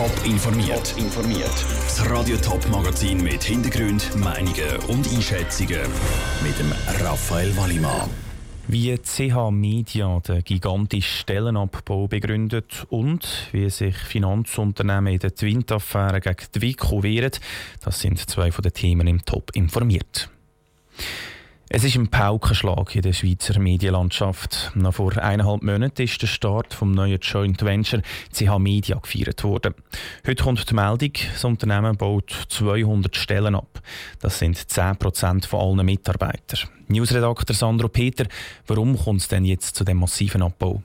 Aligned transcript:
Top 0.00 0.24
informiert. 0.24 0.94
informiert. 0.96 1.66
Das 1.84 2.08
Radio 2.08 2.34
Top 2.38 2.66
Magazin 2.70 3.22
mit 3.22 3.42
Hintergrund, 3.42 4.16
Meinungen 4.16 4.78
und 4.88 5.06
Einschätzungen 5.12 5.82
mit 6.42 6.58
dem 6.58 6.72
Raphael 7.04 7.54
Wallimann. 7.54 8.08
Wie 8.66 8.96
CH 8.96 9.50
Media 9.50 10.18
den 10.20 10.42
gigantischen 10.42 11.02
Stellenabbau 11.02 12.08
begründet 12.08 12.86
und 12.88 13.28
wie 13.52 13.68
sich 13.68 13.94
Finanzunternehmen 13.94 15.12
in 15.12 15.18
der 15.18 15.34
Twint-Affäre 15.34 16.22
gegen 16.22 16.46
die 16.54 16.62
Wico 16.62 17.02
wehren, 17.02 17.32
das 17.84 18.00
sind 18.00 18.18
zwei 18.20 18.50
von 18.50 18.62
den 18.62 18.72
Themen 18.72 19.06
im 19.06 19.22
Top 19.26 19.50
informiert. 19.52 20.30
Es 21.72 21.84
ist 21.84 21.94
ein 21.94 22.08
Paukenschlag 22.08 22.96
in 22.96 23.02
der 23.02 23.12
Schweizer 23.12 23.60
Medienlandschaft. 23.60 24.72
Noch 24.74 24.94
vor 24.94 25.16
eineinhalb 25.16 25.62
Monaten 25.62 26.02
ist 26.02 26.20
der 26.20 26.26
Start 26.26 26.74
vom 26.74 26.90
neuen 26.90 27.20
Joint 27.20 27.62
Venture 27.62 28.02
CH 28.32 28.58
Media 28.58 28.98
gefeiert 28.98 29.44
worden. 29.44 29.76
Heute 30.26 30.42
kommt 30.42 30.68
die 30.68 30.74
Meldung, 30.74 31.12
das 31.32 31.44
Unternehmen 31.44 31.96
baut 31.96 32.32
200 32.48 33.14
Stellen 33.14 33.54
ab. 33.54 33.80
Das 34.18 34.40
sind 34.40 34.56
10 34.56 34.96
Prozent 34.96 35.46
von 35.46 35.60
allen 35.60 35.86
Mitarbeitern. 35.86 36.68
Newsredakteur 36.88 37.54
Sandro 37.54 37.86
Peter, 37.86 38.26
warum 38.66 38.98
kommt 38.98 39.20
es 39.20 39.28
denn 39.28 39.44
jetzt 39.44 39.76
zu 39.76 39.84
dem 39.84 39.98
massiven 39.98 40.42
Abbau? 40.42 40.82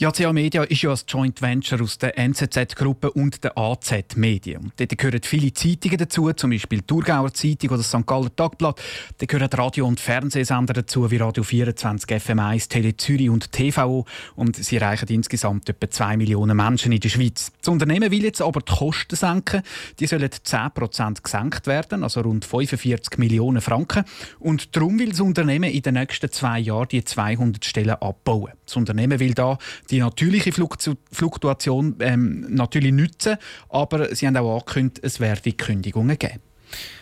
Ja, 0.00 0.12
CA 0.12 0.32
Media 0.32 0.62
ist 0.62 0.82
ja 0.82 0.92
ein 0.92 0.98
Joint 1.08 1.42
Venture 1.42 1.82
aus 1.82 1.98
der 1.98 2.16
NZZ-Gruppe 2.16 3.10
und 3.10 3.42
der 3.42 3.58
AZ 3.58 4.14
Medien. 4.14 4.70
Dort 4.76 4.96
gehören 4.96 5.22
viele 5.24 5.52
Zeitungen 5.52 5.98
dazu, 5.98 6.32
zum 6.34 6.50
Beispiel 6.50 6.82
die 6.82 6.86
Thurgauer 6.86 7.34
Zeitung 7.34 7.70
oder 7.70 7.78
das 7.78 7.88
St. 7.88 8.06
Galler 8.06 8.30
Tagblatt. 8.36 8.80
Da 9.18 9.26
gehören 9.26 9.50
Radio- 9.52 9.88
und 9.88 9.98
Fernsehsender 9.98 10.72
dazu, 10.72 11.10
wie 11.10 11.16
Radio 11.16 11.42
24, 11.42 12.08
FM1, 12.10 12.68
Tele 12.68 12.96
Zürich 12.96 13.28
und 13.28 13.50
TVO. 13.50 14.06
Und 14.36 14.54
sie 14.54 14.76
erreichen 14.76 15.08
insgesamt 15.08 15.68
etwa 15.68 15.90
2 15.90 16.16
Millionen 16.16 16.56
Menschen 16.56 16.92
in 16.92 17.00
der 17.00 17.08
Schweiz. 17.08 17.50
Das 17.60 17.66
Unternehmen 17.66 18.12
will 18.12 18.22
jetzt 18.22 18.40
aber 18.40 18.60
die 18.60 18.72
Kosten 18.72 19.16
senken. 19.16 19.62
Die 19.98 20.06
sollen 20.06 20.30
10% 20.30 21.22
gesenkt 21.24 21.66
werden, 21.66 22.04
also 22.04 22.20
rund 22.20 22.44
45 22.44 23.18
Millionen 23.18 23.60
Franken. 23.60 24.04
Und 24.38 24.76
darum 24.76 25.00
will 25.00 25.10
das 25.10 25.18
Unternehmen 25.18 25.72
in 25.72 25.82
den 25.82 25.94
nächsten 25.94 26.30
zwei 26.30 26.60
Jahren 26.60 26.86
die 26.86 27.02
200 27.02 27.64
Stellen 27.64 27.96
abbauen. 27.96 28.52
Das 28.64 28.76
Unternehmen 28.76 29.18
will 29.18 29.34
da 29.34 29.58
die 29.90 30.00
natürliche 30.00 30.52
Fluktuation 30.52 31.96
ähm, 32.00 32.46
natürlich 32.48 32.92
nutzen, 32.92 33.36
aber 33.68 34.14
sie 34.14 34.26
haben 34.26 34.36
auch 34.36 34.60
angekündigt, 34.60 35.00
es 35.02 35.20
werde 35.20 35.52
Kündigungen 35.52 36.18
geben. 36.18 36.40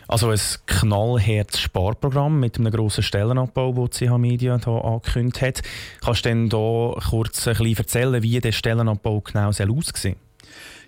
Also 0.08 0.30
ein 0.30 0.40
knallhartes 0.66 1.60
Sparprogramm 1.60 2.38
mit 2.38 2.58
einem 2.58 2.70
grossen 2.70 3.02
Stellenabbau, 3.02 3.88
das 3.88 3.98
CH 3.98 4.16
Media 4.18 4.58
hier 4.62 4.84
angekündigt 4.84 5.42
hat. 5.42 5.62
Kannst 6.00 6.24
du 6.24 6.28
denn 6.28 6.48
da 6.48 6.94
kurz 7.08 7.46
ein 7.48 7.56
bisschen 7.56 7.76
erzählen, 7.76 8.22
wie 8.22 8.40
der 8.40 8.52
Stellenabbau 8.52 9.20
genau 9.20 9.48
aussehen 9.48 9.82
soll? 9.94 10.16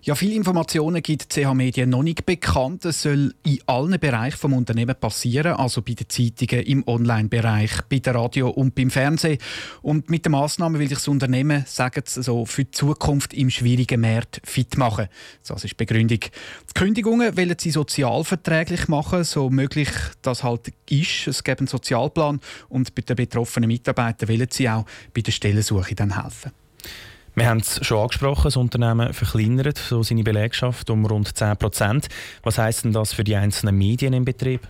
Ja, 0.03 0.15
viele 0.15 0.35
Informationen 0.35 1.03
gibt 1.03 1.29
CH 1.29 1.55
Medien 1.55 1.91
noch 1.91 2.05
nicht 2.05 2.25
bekannt. 2.25 2.85
Es 2.85 3.03
soll 3.03 3.35
in 3.45 3.59
allen 3.67 3.99
Bereichen 3.99 4.51
des 4.51 4.59
Unternehmens 4.59 5.01
passieren, 5.01 5.55
also 5.55 5.83
bei 5.83 5.95
den 5.95 6.09
Zeitungen, 6.09 6.65
im 6.65 6.87
Online-Bereich, 6.87 7.83
bei 7.91 7.99
der 7.99 8.15
Radio 8.15 8.49
und 8.49 8.77
beim 8.77 8.91
Fernsehen. 8.91 9.39
Und 9.83 10.09
mit 10.09 10.25
den 10.25 10.33
Massnahmen 10.33 10.79
will 10.79 10.89
sich 10.89 10.99
das 10.99 11.09
Unternehmen, 11.09 11.65
sagen 11.67 12.03
sie 12.07 12.23
so, 12.23 12.47
für 12.47 12.65
die 12.65 12.71
Zukunft 12.71 13.35
im 13.35 13.51
schwierigen 13.51 14.01
Markt 14.01 14.41
fit 14.45 14.77
machen. 14.77 15.09
Das 15.47 15.65
ist 15.65 15.73
die 15.73 15.85
Begründung. 15.85 16.21
Die 16.21 16.75
Kündigungen 16.75 17.37
wollen 17.37 17.57
sie 17.59 17.73
sozialverträglich 17.73 18.87
machen, 18.87 19.25
so 19.25 19.51
möglich 19.51 19.91
das 20.23 20.45
halt 20.45 20.73
ist. 20.89 21.27
Es 21.27 21.43
gibt 21.43 21.59
einen 21.59 21.67
Sozialplan 21.67 22.41
und 22.69 22.95
bei 22.95 23.03
den 23.03 23.17
betroffenen 23.17 23.67
Mitarbeitern 23.67 24.29
wollen 24.29 24.49
sie 24.51 24.69
auch 24.69 24.87
bei 25.13 25.23
der 25.23 25.33
Stellensuche 25.33 25.97
dann 25.97 26.23
helfen. 26.23 26.53
Wir 27.39 27.49
haben 27.49 27.59
es 27.59 27.79
schon 27.87 27.99
angesprochen, 27.99 28.43
das 28.45 28.57
Unternehmen 28.57 29.13
verkleinert 29.13 29.79
so 29.79 30.03
seine 30.03 30.25
Belegschaft 30.25 30.91
um 30.91 31.07
rund 31.07 31.37
10 31.39 31.57
Prozent. 31.57 32.09
Was 32.43 32.59
heisst 32.59 32.85
denn 32.85 32.93
das 32.93 33.13
für 33.13 33.23
die 33.23 33.37
einzelnen 33.37 33.79
Medien 33.79 34.13
im 34.13 34.25
Betrieb? 34.25 34.63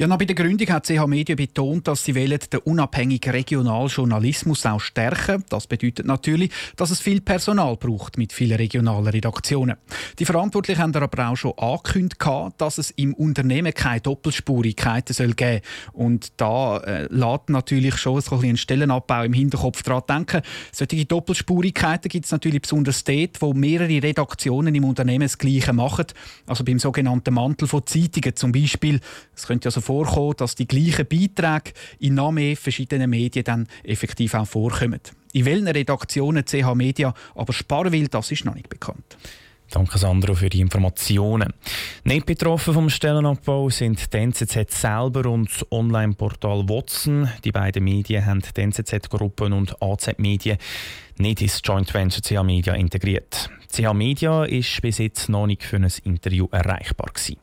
Ja, 0.00 0.06
bei 0.06 0.24
der 0.24 0.34
Gründung 0.34 0.66
hat 0.68 0.86
CH 0.86 1.06
Media 1.06 1.36
betont, 1.36 1.86
dass 1.86 2.04
sie 2.04 2.14
wollen 2.14 2.38
den 2.50 2.60
unabhängigen 2.60 3.32
Regionaljournalismus 3.32 4.64
auch 4.64 4.80
stärken. 4.80 5.44
Das 5.50 5.66
bedeutet 5.66 6.06
natürlich, 6.06 6.50
dass 6.76 6.90
es 6.90 7.00
viel 7.00 7.20
Personal 7.20 7.76
braucht 7.76 8.16
mit 8.16 8.32
vielen 8.32 8.56
regionalen 8.56 9.08
Redaktionen. 9.08 9.76
Die 10.18 10.24
Verantwortlichen 10.24 10.80
haben 10.80 10.94
aber 10.94 11.28
auch 11.28 11.36
schon 11.36 11.52
angekündigt, 11.58 12.24
dass 12.56 12.78
es 12.78 12.92
im 12.92 13.12
Unternehmen 13.12 13.74
keine 13.74 14.00
Doppelspurigkeiten 14.00 15.14
soll 15.14 15.34
geben 15.34 15.60
Und 15.92 16.32
da 16.38 16.78
äh, 16.78 17.06
lässt 17.10 17.50
natürlich 17.50 17.98
schon 17.98 18.16
ein 18.16 18.22
bisschen 18.22 18.56
Stellenabbau 18.56 19.24
im 19.24 19.34
Hinterkopf 19.34 19.82
daran 19.82 20.04
denken. 20.08 20.40
Solche 20.72 21.04
Doppelspurigkeiten 21.04 22.08
gibt 22.08 22.24
es 22.24 22.32
natürlich 22.32 22.62
besonders 22.62 23.04
dort, 23.04 23.42
wo 23.42 23.52
mehrere 23.52 24.02
Redaktionen 24.02 24.74
im 24.74 24.84
Unternehmen 24.84 25.24
das 25.24 25.36
Gleiche 25.36 25.74
machen. 25.74 26.06
Also 26.46 26.64
beim 26.64 26.78
sogenannten 26.78 27.34
Mantel 27.34 27.68
von 27.68 27.84
Zeitungen 27.84 28.34
zum 28.34 28.52
Beispiel. 28.52 29.00
Es 29.40 29.46
könnte 29.46 29.68
also 29.68 29.80
vorkommen, 29.80 30.34
dass 30.36 30.54
die 30.54 30.68
gleichen 30.68 31.06
Beiträge 31.06 31.72
in 31.98 32.14
noch 32.14 32.30
mehr 32.30 32.56
verschiedenen 32.56 33.08
Medien 33.08 33.44
dann 33.44 33.68
effektiv 33.84 34.34
auch 34.34 34.46
vorkommen. 34.46 35.00
In 35.32 35.46
welchen 35.46 35.68
Redaktionen 35.68 36.44
CH 36.44 36.74
Media 36.74 37.14
aber 37.34 37.52
sparen 37.54 37.90
will, 37.92 38.08
das 38.08 38.30
ist 38.32 38.44
noch 38.44 38.54
nicht 38.54 38.68
bekannt. 38.68 39.16
Danke 39.70 39.98
Sandro 39.98 40.34
für 40.34 40.50
die 40.50 40.60
Informationen. 40.60 41.54
Nicht 42.04 42.26
betroffen 42.26 42.74
vom 42.74 42.90
Stellenabbau 42.90 43.70
sind 43.70 44.12
die 44.12 44.16
NZZ 44.18 44.72
selber 44.72 45.30
und 45.30 45.48
das 45.48 45.64
Online-Portal 45.70 46.68
Watson. 46.68 47.30
Die 47.44 47.52
beiden 47.52 47.84
Medien 47.84 48.26
haben 48.26 48.42
die 48.42 48.60
NZZ-Gruppen 48.60 49.54
und 49.54 49.80
AZ-Medien 49.80 50.58
nicht 51.18 51.40
ins 51.40 51.62
Joint 51.64 51.94
Venture 51.94 52.20
CH 52.20 52.42
Media 52.42 52.74
integriert. 52.74 53.48
CH 53.72 53.94
Media 53.94 54.44
ist 54.44 54.82
bis 54.82 54.98
jetzt 54.98 55.28
noch 55.28 55.46
nicht 55.46 55.62
für 55.62 55.76
ein 55.76 55.92
Interview 56.04 56.48
erreichbar 56.50 57.12
gewesen. 57.14 57.36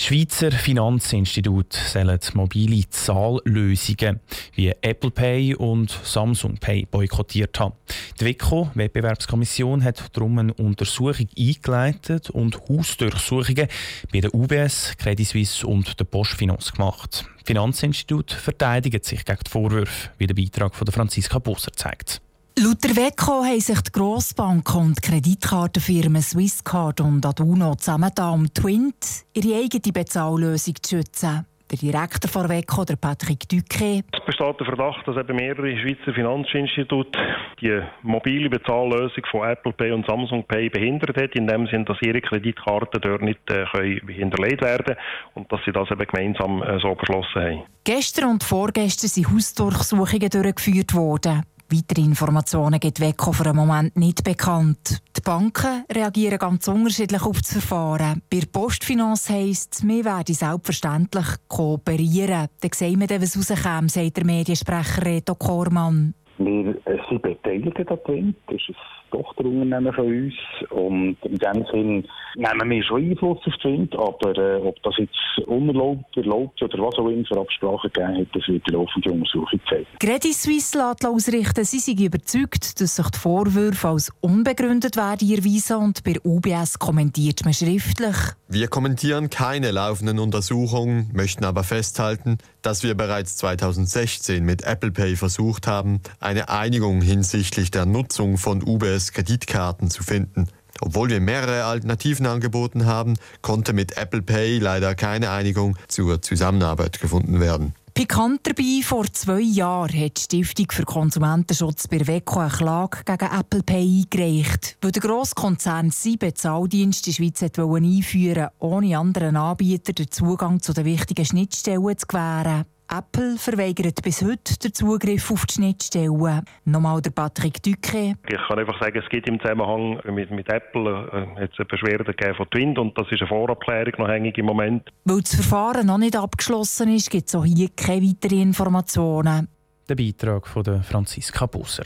Schweizer 0.00 0.52
Finanzinstitute 0.52 1.76
sollen 1.76 2.20
mobile 2.34 2.88
Zahllösungen 2.88 4.20
wie 4.54 4.72
Apple 4.80 5.10
Pay 5.10 5.56
und 5.56 5.90
Samsung 5.90 6.56
Pay 6.56 6.86
boykottiert 6.86 7.58
haben. 7.58 7.74
Die 8.20 8.24
WICO, 8.24 8.70
Wettbewerbskommission, 8.74 9.82
hat 9.82 10.16
darum 10.16 10.38
eine 10.38 10.54
Untersuchung 10.54 11.26
eingeleitet 11.36 12.30
und 12.30 12.60
Hausdurchsuchungen 12.68 13.66
bei 14.12 14.20
der 14.20 14.32
UBS, 14.32 14.96
Credit 14.96 15.26
Suisse 15.26 15.66
und 15.66 15.98
der 15.98 16.04
Postfinance 16.04 16.72
gemacht. 16.72 17.24
Das 17.38 17.46
Finanzinstitut 17.46 18.30
verteidigt 18.30 19.04
sich 19.04 19.24
gegen 19.24 19.40
die 19.44 19.50
Vorwürfe, 19.50 20.10
wie 20.16 20.28
der 20.28 20.34
Beitrag 20.34 20.76
von 20.76 20.86
Franziska 20.86 21.40
Busser 21.40 21.72
zeigt. 21.72 22.22
Laut 22.60 22.82
der 22.82 22.96
WECO 22.96 23.44
haben 23.44 23.60
sich 23.60 23.80
die 23.82 23.92
Grossbanken 23.92 24.80
und 24.80 24.96
die 24.96 25.08
Kreditkartenfirmen 25.08 26.22
Swisscard 26.22 27.00
und 27.00 27.24
Aduno 27.24 27.76
zusammengetan, 27.76 28.34
um 28.34 28.52
Twint 28.52 29.22
ihre 29.32 29.60
eigene 29.60 29.92
Bezahllösung 29.92 30.74
zu 30.82 30.96
schützen. 30.96 31.46
Der 31.70 31.78
Direktor 31.78 32.28
von 32.28 32.48
WECO, 32.48 32.84
der 32.84 32.96
Patrick 32.96 33.48
Duque. 33.48 34.02
Es 34.12 34.26
besteht 34.26 34.58
der 34.58 34.66
Verdacht, 34.66 35.06
dass 35.06 35.16
eben 35.16 35.36
mehrere 35.36 35.70
Schweizer 35.78 36.12
Finanzinstitute 36.12 37.16
die 37.60 37.80
mobile 38.02 38.50
Bezahllösung 38.50 39.22
von 39.30 39.48
Apple 39.48 39.72
Pay 39.74 39.92
und 39.92 40.06
Samsung 40.08 40.42
Pay 40.48 40.68
behindert 40.68 41.16
hat, 41.16 41.36
in 41.36 41.46
dem 41.46 41.68
Sinne, 41.68 41.84
dass 41.84 41.98
ihre 42.02 42.20
Kreditkarten 42.20 43.00
dort 43.00 43.22
nicht 43.22 43.38
äh, 43.50 43.66
können 43.70 44.08
hinterlegt 44.08 44.62
werden 44.62 44.96
und 45.34 45.52
dass 45.52 45.60
sie 45.64 45.70
das 45.70 45.88
eben 45.92 46.06
gemeinsam 46.08 46.60
äh, 46.62 46.80
so 46.80 46.92
beschlossen 46.96 47.40
haben. 47.40 47.62
Gestern 47.84 48.30
und 48.30 48.42
vorgestern 48.42 49.08
sind 49.08 49.32
Hausdurchsuchungen 49.32 50.30
durchgeführt 50.30 50.92
worden. 50.94 51.44
Weitere 51.70 52.00
Informationen 52.00 52.80
gibt 52.80 52.98
WECO 52.98 53.30
für 53.30 53.44
den 53.44 53.56
Moment 53.56 53.94
nicht 53.94 54.24
bekannt. 54.24 55.02
Die 55.14 55.20
Banken 55.20 55.84
reagieren 55.94 56.38
ganz 56.38 56.66
unterschiedlich 56.66 57.20
auf 57.22 57.42
das 57.42 57.52
Verfahren. 57.52 58.22
Bei 58.30 58.38
der 58.38 58.46
Postfinance 58.46 59.30
heisst 59.30 59.74
es, 59.74 59.86
wir 59.86 60.02
werden 60.02 60.34
selbstverständlich 60.34 61.26
kooperieren. 61.46 62.48
Dann 62.62 62.70
sehen 62.72 63.00
wir, 63.00 63.20
was 63.20 63.36
rauskommt, 63.36 63.90
sagt 63.90 64.16
der 64.16 64.24
Mediensprecher 64.24 65.04
Reto 65.04 65.34
Kormann. 65.34 66.14
Wir 66.38 66.74
sind 67.08 67.22
beteiligt 67.22 67.78
daran. 67.78 68.34
Das 68.46 68.56
ist 68.56 68.68
ein 68.68 68.74
Tochterunternehmen 69.10 69.92
von 69.92 70.06
uns. 70.06 70.34
Und 70.70 71.16
in 71.22 71.38
dem 71.38 71.64
Sinn 71.72 72.08
nehmen 72.36 72.70
wir 72.70 72.84
schon 72.84 73.10
Einfluss 73.10 73.38
auf 73.46 73.56
den 73.62 73.72
Wind. 73.72 73.94
Aber 73.94 74.36
äh, 74.36 74.60
ob 74.60 74.82
das 74.82 74.94
jetzt 74.98 75.46
unerlaubt, 75.46 76.16
erlaubt 76.16 76.62
oder 76.62 76.78
was 76.78 76.94
auch 76.96 77.08
immer 77.08 77.24
für 77.24 77.40
Absprachen 77.40 77.90
gegeben 77.92 78.18
hat, 78.18 78.28
das 78.34 78.48
wird 78.48 78.66
die 78.66 78.72
laufende 78.72 79.12
Untersuchung 79.12 79.60
zeigen. 79.68 79.86
Credit 80.00 80.34
Suisse 80.34 80.78
lässt 80.78 81.06
ausrichten, 81.06 81.64
sie 81.64 81.78
sind 81.78 82.00
überzeugt, 82.00 82.80
dass 82.80 82.96
sich 82.96 83.10
die 83.10 83.18
Vorwürfe 83.18 83.88
als 83.88 84.12
unbegründet 84.20 84.96
werden 84.96 85.28
erweisen 85.30 85.76
und 85.76 86.04
bei 86.04 86.14
UBS 86.24 86.78
kommentiert 86.78 87.44
man 87.44 87.54
schriftlich. 87.54 88.16
Wir 88.48 88.68
kommentieren 88.68 89.30
keine 89.30 89.70
laufenden 89.70 90.18
Untersuchungen, 90.18 91.10
möchten 91.12 91.44
aber 91.44 91.64
festhalten, 91.64 92.38
dass 92.62 92.82
wir 92.82 92.94
bereits 92.94 93.36
2016 93.36 94.44
mit 94.44 94.62
Apple 94.62 94.90
Pay 94.90 95.16
versucht 95.16 95.66
haben, 95.66 96.00
eine 96.20 96.48
Einigung 96.48 96.97
hinsichtlich 97.00 97.70
der 97.70 97.86
Nutzung 97.86 98.38
von 98.38 98.62
UBS-Kreditkarten 98.62 99.90
zu 99.90 100.02
finden. 100.02 100.48
Obwohl 100.80 101.08
wir 101.08 101.20
mehrere 101.20 101.64
Alternativen 101.64 102.26
angeboten 102.26 102.86
haben, 102.86 103.14
konnte 103.42 103.72
mit 103.72 103.96
Apple 103.96 104.22
Pay 104.22 104.58
leider 104.58 104.94
keine 104.94 105.30
Einigung 105.30 105.76
zur 105.88 106.22
Zusammenarbeit 106.22 107.00
gefunden 107.00 107.40
werden. 107.40 107.74
Pikant 107.94 108.46
dabei, 108.46 108.80
vor 108.84 109.12
zwei 109.12 109.40
Jahren 109.40 109.92
hat 109.92 110.30
die 110.30 110.44
Stiftung 110.44 110.66
für 110.70 110.84
Konsumentenschutz 110.84 111.88
bei 111.88 112.06
WECO 112.06 112.38
eine 112.38 112.50
Klage 112.50 112.98
gegen 113.04 113.32
Apple 113.32 113.62
Pay 113.64 114.04
eingereicht, 114.04 114.76
weil 114.80 114.92
der 114.92 115.02
Grosskonzern 115.02 115.90
sieben 115.90 116.32
Zahldienste 116.32 117.10
in 117.10 117.16
der 117.16 117.32
Schweiz 117.32 117.58
einführen 117.58 118.50
ohne 118.60 118.96
anderen 118.96 119.34
Anbietern 119.34 119.96
den 119.96 120.12
Zugang 120.12 120.60
zu 120.62 120.72
den 120.72 120.84
wichtigen 120.84 121.24
Schnittstellen 121.24 121.98
zu 121.98 122.06
gewähren. 122.06 122.66
Apple 122.90 123.36
verweigert 123.36 124.02
bis 124.02 124.22
heute 124.22 124.58
den 124.58 124.72
Zugriff 124.72 125.30
auf 125.30 125.44
die 125.44 125.54
Schnittstellen. 125.54 126.42
Nochmal 126.64 127.02
der 127.02 127.10
Patrick 127.10 127.62
Duque. 127.62 128.14
Ich 128.26 128.48
kann 128.48 128.58
einfach 128.58 128.80
sagen, 128.80 128.98
es 129.04 129.08
gibt 129.10 129.28
im 129.28 129.38
Zusammenhang 129.40 130.00
mit, 130.14 130.30
mit 130.30 130.48
Apple 130.48 131.08
äh, 131.12 131.42
jetzt 131.42 131.58
eine 131.58 131.66
Beschwerde 131.66 132.34
von 132.34 132.48
Twint 132.50 132.78
und 132.78 132.96
das 132.96 133.06
ist 133.10 133.20
eine 133.20 133.28
Vorabklärung 133.28 133.92
noch 133.98 134.08
hängig 134.08 134.38
im 134.38 134.46
Moment. 134.46 134.88
Weil 135.04 135.20
das 135.20 135.34
Verfahren 135.34 135.86
noch 135.86 135.98
nicht 135.98 136.16
abgeschlossen 136.16 136.94
ist, 136.94 137.10
gibt 137.10 137.28
es 137.28 137.34
auch 137.34 137.44
hier 137.44 137.68
keine 137.76 138.06
weiteren 138.06 138.40
Informationen. 138.40 139.48
Der 139.86 139.94
Beitrag 139.94 140.46
von 140.46 140.82
Franziska 140.82 141.46
Busser. 141.46 141.84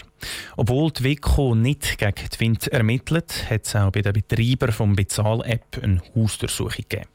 Obwohl 0.57 0.93
die 0.93 1.05
WICO 1.05 1.57
nicht 1.57 1.99
gegen 1.99 2.15
Twint 2.15 2.69
ermittelt, 2.69 3.51
hat 3.51 3.67
es 3.67 3.75
auch 3.75 3.91
bei 3.91 4.03
den 4.03 4.13
Betreibern 4.13 4.71
des 4.71 4.97
Bezahl-App 4.97 5.81
eine 5.83 6.01
Hausdurchsuchung 6.15 6.85
gegeben. 6.89 7.07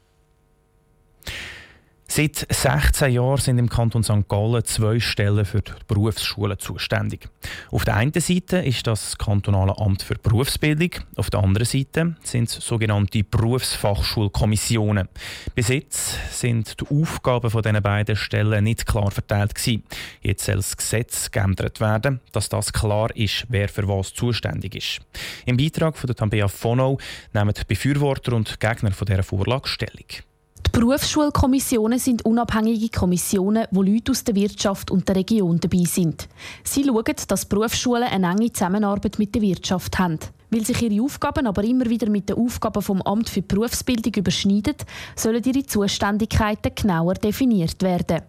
Seit 2.18 2.48
16 2.50 3.12
Jahren 3.12 3.38
sind 3.38 3.58
im 3.58 3.68
Kanton 3.68 4.02
St. 4.02 4.26
Gallen 4.28 4.64
zwei 4.64 4.98
Stellen 4.98 5.44
für 5.44 5.62
die 5.62 5.70
Berufsschulen 5.86 6.58
zuständig. 6.58 7.28
Auf 7.70 7.84
der 7.84 7.94
einen 7.94 8.12
Seite 8.12 8.56
ist 8.56 8.88
das 8.88 9.16
kantonale 9.18 9.78
Amt 9.78 10.02
für 10.02 10.16
Berufsbildung, 10.16 10.90
auf 11.14 11.30
der 11.30 11.38
anderen 11.38 11.64
Seite 11.64 12.16
sind 12.24 12.48
es 12.48 12.54
sogenannte 12.54 13.22
Berufsfachschulkommissionen. 13.22 15.08
Bis 15.54 15.68
jetzt 15.68 16.18
sind 16.32 16.80
die 16.80 16.86
Aufgaben 16.92 17.50
von 17.50 17.62
diesen 17.62 17.82
beiden 17.82 18.16
Stellen 18.16 18.64
nicht 18.64 18.84
klar 18.84 19.12
verteilt 19.12 19.54
gewesen. 19.54 19.84
Jetzt 20.20 20.44
soll 20.46 20.56
das 20.56 20.76
Gesetz 20.76 21.30
geändert 21.30 21.80
werden, 21.80 22.18
dass 22.32 22.48
das 22.48 22.72
klar 22.72 23.14
ist, 23.14 23.46
wer 23.48 23.68
für 23.68 23.86
was 23.86 24.12
zuständig 24.12 24.74
ist. 24.74 24.98
Im 25.46 25.56
Beitrag 25.56 25.96
von 25.96 26.08
der 26.08 26.16
Tambea 26.16 26.48
Fono 26.48 26.98
nehmen 27.32 27.54
die 27.54 27.62
Befürworter 27.64 28.32
und 28.32 28.58
Gegner 28.58 28.90
von 28.90 29.06
dieser 29.06 29.22
Vorlage 29.22 29.68
Stellung. 29.68 30.27
Die 30.68 30.80
Berufsschulkommissionen 30.80 31.98
sind 31.98 32.26
unabhängige 32.26 32.90
Kommissionen, 32.90 33.66
wo 33.70 33.82
Leute 33.82 34.12
aus 34.12 34.22
der 34.22 34.34
Wirtschaft 34.34 34.90
und 34.90 35.08
der 35.08 35.16
Region 35.16 35.58
dabei 35.58 35.84
sind. 35.84 36.28
Sie 36.62 36.84
schauen, 36.84 37.04
dass 37.26 37.46
Berufsschulen 37.46 38.04
eine 38.04 38.30
enge 38.30 38.52
Zusammenarbeit 38.52 39.18
mit 39.18 39.34
der 39.34 39.42
Wirtschaft 39.42 39.98
haben. 39.98 40.18
Weil 40.50 40.66
sich 40.66 40.82
ihre 40.82 41.02
Aufgaben 41.02 41.46
aber 41.46 41.64
immer 41.64 41.86
wieder 41.86 42.10
mit 42.10 42.28
den 42.28 42.36
Aufgaben 42.36 42.82
vom 42.82 43.00
Amt 43.02 43.30
für 43.30 43.42
Berufsbildung 43.42 44.12
überschneiden, 44.14 44.76
sollen 45.16 45.42
ihre 45.42 45.64
Zuständigkeiten 45.64 46.74
genauer 46.74 47.14
definiert 47.14 47.82
werden. 47.82 48.22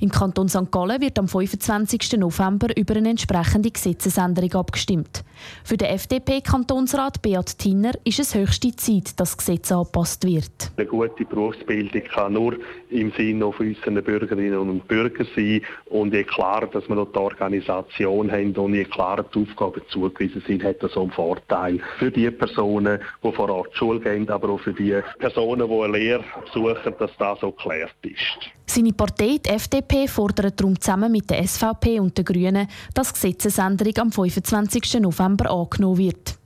Im 0.00 0.10
Kanton 0.10 0.48
St. 0.48 0.70
Gallen 0.70 1.00
wird 1.00 1.18
am 1.18 1.28
25. 1.28 2.12
November 2.18 2.76
über 2.76 2.96
eine 2.96 3.10
entsprechende 3.10 3.70
Gesetzesänderung 3.70 4.52
abgestimmt. 4.54 5.24
Für 5.64 5.76
den 5.76 5.88
FDP-Kantonsrat 5.88 7.22
Beat 7.22 7.58
Tinner 7.58 7.92
ist 8.04 8.18
es 8.18 8.34
höchste 8.34 8.74
Zeit, 8.76 9.18
dass 9.18 9.36
das 9.36 9.38
Gesetz 9.38 9.72
angepasst 9.72 10.24
wird. 10.24 10.72
Eine 10.76 10.86
gute 10.86 11.24
Berufsbildung 11.24 12.02
kann 12.02 12.32
nur 12.32 12.56
im 12.90 13.12
Sinne 13.12 13.52
von 13.52 13.66
unseren 13.66 14.02
Bürgerinnen 14.02 14.58
und 14.58 14.86
Bürgern 14.88 15.26
sein. 15.34 15.62
Und 15.86 16.12
je 16.12 16.24
klarer, 16.24 16.66
dass 16.66 16.88
wir 16.88 16.96
noch 16.96 17.12
die 17.12 17.18
Organisation 17.18 18.30
haben 18.30 18.54
und 18.54 18.74
je 18.74 18.84
klarer 18.84 19.24
die 19.24 19.42
Aufgaben 19.42 19.82
zugewiesen 19.88 20.42
sind, 20.46 20.64
hat 20.64 20.82
das 20.82 20.96
auch 20.96 21.02
einen 21.02 21.12
Vorteil 21.12 21.80
für 21.98 22.10
die 22.10 22.30
Personen, 22.30 23.00
die 23.22 23.32
vor 23.32 23.50
Ort 23.50 23.74
Schule 23.76 24.00
gehen, 24.00 24.28
aber 24.28 24.50
auch 24.50 24.60
für 24.60 24.72
die 24.72 25.00
Personen, 25.18 25.68
die 25.68 25.82
eine 25.82 25.98
Lehre 25.98 26.24
besuchen, 26.44 26.94
dass 26.98 27.10
das 27.18 27.40
so 27.40 27.52
geklärt 27.52 27.94
ist. 28.02 28.50
Seine 28.68 28.92
Partei, 28.92 29.38
die 29.38 29.48
FDP, 29.48 30.08
fordert 30.08 30.60
darum 30.60 30.78
zusammen 30.78 31.12
mit 31.12 31.30
der 31.30 31.46
SVP 31.46 32.00
und 32.00 32.18
den 32.18 32.24
Grünen, 32.24 32.68
dass 32.94 33.12
die 33.12 33.14
Gesetzesänderung 33.14 33.96
am 33.98 34.12
25. 34.12 35.00
November 35.00 35.25
angenommen 35.26 35.98
wird. 35.98 36.38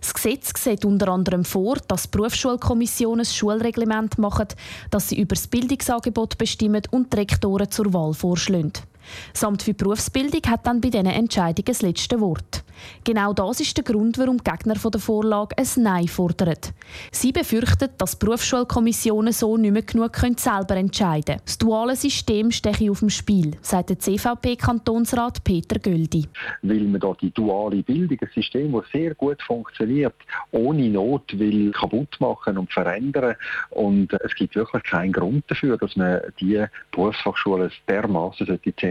Das 0.00 0.14
Gesetz 0.14 0.52
sieht 0.62 0.84
unter 0.84 1.08
anderem 1.08 1.44
vor, 1.44 1.76
dass 1.88 2.08
Berufsschulkommissionen 2.08 3.20
ein 3.20 3.24
Schulreglement 3.24 4.18
machen, 4.18 4.48
dass 4.90 5.08
sie 5.08 5.20
über 5.20 5.34
das 5.34 5.46
Bildungsangebot 5.46 6.38
bestimmen 6.38 6.82
und 6.90 7.12
die 7.12 7.18
Rektoren 7.18 7.70
zur 7.70 7.92
Wahl 7.92 8.14
vorschlagen. 8.14 8.72
Das 9.32 9.44
Amt 9.44 9.62
für 9.62 9.74
Berufsbildung 9.74 10.42
hat 10.46 10.66
dann 10.66 10.80
bei 10.80 10.90
diesen 10.90 11.06
Entscheidungen 11.06 11.64
das 11.66 11.82
letzte 11.82 12.20
Wort. 12.20 12.64
Genau 13.04 13.32
das 13.32 13.60
ist 13.60 13.76
der 13.76 13.84
Grund, 13.84 14.18
warum 14.18 14.38
die 14.38 14.50
Gegner 14.50 14.74
der 14.74 15.00
Vorlage 15.00 15.56
ein 15.58 15.66
Nein 15.82 16.08
fordern. 16.08 16.56
Sie 17.10 17.32
befürchten, 17.32 17.88
dass 17.98 18.16
Berufsschulkommissionen 18.16 19.32
so 19.32 19.56
nicht 19.56 19.72
mehr 19.72 19.82
genug 19.82 20.16
selber 20.16 20.76
entscheiden 20.76 21.24
können. 21.24 21.40
Das 21.44 21.58
duale 21.58 21.96
System 21.96 22.50
stehe 22.50 22.90
auf 22.90 23.00
dem 23.00 23.10
Spiel, 23.10 23.56
sagt 23.60 23.90
der 23.90 23.98
CVP-Kantonsrat 23.98 25.42
Peter 25.44 25.78
Göldi. 25.78 26.26
Weil 26.62 26.84
man 26.84 27.00
da 27.00 27.14
die 27.20 27.30
duale 27.30 27.82
Bildung, 27.82 28.18
ein 28.20 28.30
System, 28.34 28.72
das 28.72 28.84
sehr 28.92 29.14
gut 29.14 29.42
funktioniert, 29.42 30.14
ohne 30.50 30.88
Not 30.88 31.38
will 31.38 31.72
kaputt 31.72 32.16
machen 32.20 32.58
und 32.58 32.72
verändern. 32.72 33.36
Und 33.70 34.12
es 34.12 34.34
gibt 34.34 34.54
wirklich 34.54 34.82
keinen 34.84 35.12
Grund 35.12 35.44
dafür, 35.48 35.76
dass 35.76 35.96
man 35.96 36.20
die 36.40 36.64
Berufsfachschulen 36.92 37.70
dermaßen 37.88 38.46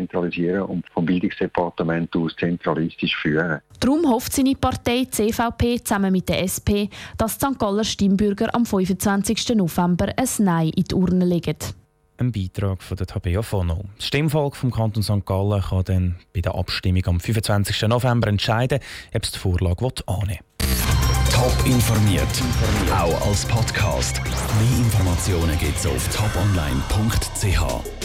zentralisieren 0.08 0.64
und 0.64 0.86
vom 0.94 1.06
Bildungsdepartement 1.06 2.16
aus 2.16 2.36
zentralistisch 2.40 3.16
führen. 3.18 3.62
Darum 3.80 4.08
hofft 4.10 4.34
seine 4.34 4.56
Partei 4.56 5.06
die 5.06 5.10
CVP 5.12 5.84
zusammen 5.84 6.12
mit 6.12 6.30
der 6.30 6.44
SP, 6.44 6.90
dass 7.18 7.38
die 7.38 7.46
St. 7.46 7.60
Galler 7.60 7.84
Stimmbürger 7.84 8.54
am 8.54 8.66
25. 8.66 9.56
November 9.56 10.08
ein 10.16 10.28
Nein 10.40 10.70
in 10.70 10.84
die 10.84 10.96
Urne 10.96 11.26
legen. 11.26 11.58
Ein 12.20 12.32
Beitrag 12.32 12.82
von 12.82 12.98
der 12.98 13.06
Tabea 13.06 13.44
Fono. 13.44 13.86
Das 13.98 14.08
Stimmvolk 14.08 14.56
vom 14.56 14.72
Kanton 14.72 15.04
St. 15.04 15.24
Gallen 15.24 15.62
kann 15.62 15.84
dann 15.84 16.16
bei 16.34 16.42
der 16.42 16.56
Abstimmung 16.56 17.06
am 17.06 17.20
25. 17.20 17.84
November 17.84 18.28
entscheiden, 18.28 18.80
ob 19.14 19.24
es 19.24 19.32
die 19.32 19.40
Vorlage 19.40 19.88
annehmen 20.08 20.30
will. 20.30 20.40
Top 21.32 21.66
informiert, 21.66 22.28
auch 22.92 23.28
als 23.28 23.46
Podcast. 23.46 24.20
Mehr 24.24 24.80
Informationen 24.80 25.58
gibt 25.60 25.78
es 25.78 25.86
auf 25.86 26.08
toponline.ch. 26.08 27.97